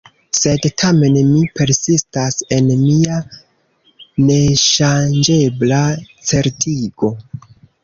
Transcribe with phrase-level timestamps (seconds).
[0.37, 3.19] Sed tamen mi persistas en mia
[4.31, 5.85] neŝanĝebla
[6.33, 7.15] certigo.